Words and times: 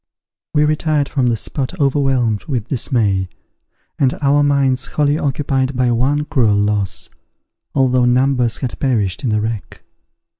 We 0.55 0.65
retired 0.65 1.07
from 1.07 1.27
the 1.27 1.37
spot 1.37 1.79
overwhelmed 1.79 2.45
with 2.45 2.69
dismay, 2.69 3.29
and 3.99 4.17
our 4.19 4.41
minds 4.41 4.87
wholly 4.87 5.19
occupied 5.19 5.75
by 5.77 5.91
one 5.91 6.25
cruel 6.25 6.55
loss, 6.57 7.11
although 7.75 8.05
numbers 8.05 8.57
had 8.57 8.79
perished 8.79 9.23
in 9.23 9.29
the 9.29 9.41
wreck. 9.41 9.83